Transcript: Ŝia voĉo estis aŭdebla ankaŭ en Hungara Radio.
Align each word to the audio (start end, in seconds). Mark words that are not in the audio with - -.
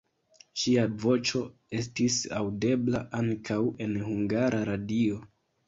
Ŝia 0.61 0.85
voĉo 1.03 1.41
estis 1.81 2.17
aŭdebla 2.39 3.03
ankaŭ 3.21 3.61
en 3.89 3.97
Hungara 4.09 4.67
Radio. 4.75 5.25